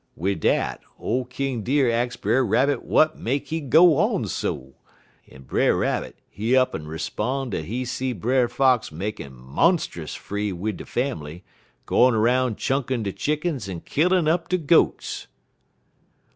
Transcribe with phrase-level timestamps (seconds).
[0.15, 4.73] Wid dat, ole King Deer ax Brer Rabbit w'at make he go on so,
[5.29, 10.77] en Brer Rabbit, he up'n 'spon' dat he see Brer Fox makin' monst'us free wid
[10.77, 11.43] de fambly,
[11.85, 15.27] gwine 'roun' chunkin' de chickens en killin' up de goats.